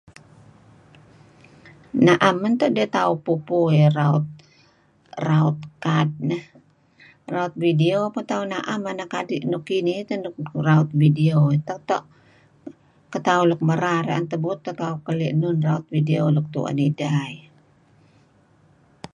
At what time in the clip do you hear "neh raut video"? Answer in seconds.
6.29-7.99